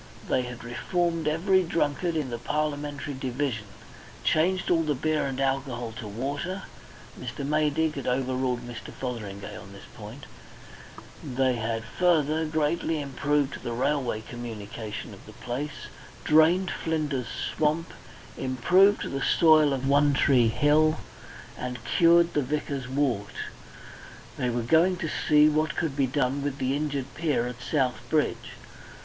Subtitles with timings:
[0.27, 3.65] They had reformed every drunkard in the Parliamentary division,
[4.23, 6.63] changed all the beer and alcohol to water
[7.19, 7.45] (Mr.
[7.45, 8.91] Maydig had overruled Mr.
[8.91, 10.25] Fotheringay on this point);
[11.23, 15.85] they had, further, greatly improved the railway communication of the place,
[16.23, 17.93] drained Flinder's swamp,
[18.39, 20.97] improved the soil of One Tree Hill,
[21.55, 23.35] and cured the vicar's wart.
[24.35, 27.61] And they were going to see what could be done with the injured pier at
[27.61, 28.55] South Bridge.